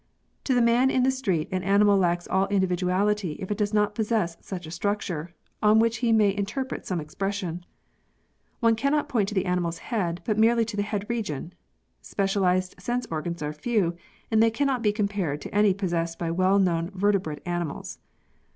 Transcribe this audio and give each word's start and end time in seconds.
To 0.45 0.55
the 0.55 0.63
man 0.63 0.89
in 0.89 1.03
the 1.03 1.11
street 1.11 1.47
an 1.51 1.61
animal 1.61 1.95
lacks 1.95 2.27
all 2.27 2.47
individuality 2.47 3.33
if 3.33 3.51
it 3.51 3.57
does 3.59 3.71
not 3.71 3.93
possess 3.93 4.35
such 4.41 4.65
a 4.65 4.71
structure, 4.71 5.35
on 5.61 5.77
which 5.77 5.97
he 5.97 6.11
may 6.11 6.35
interpret 6.35 6.87
some 6.87 6.99
expression. 6.99 7.63
One 8.61 8.75
cannot 8.75 9.07
point 9.09 9.29
to 9.29 9.35
the 9.35 9.45
animal's 9.45 9.77
head, 9.77 10.21
but 10.25 10.39
merely 10.39 10.65
to 10.65 10.75
the 10.75 10.81
head 10.81 11.05
region. 11.07 11.53
Specialised 12.01 12.81
sense 12.81 13.05
organs 13.11 13.43
are 13.43 13.53
few, 13.53 13.95
and 14.31 14.41
they 14.41 14.49
cannot 14.49 14.81
be 14.81 14.91
compared 14.91 15.39
to 15.41 15.53
any 15.53 15.71
possessed 15.71 16.17
by 16.17 16.31
well 16.31 16.57
known 16.57 16.89
vertebrate 16.95 17.41
animals. 17.45 17.99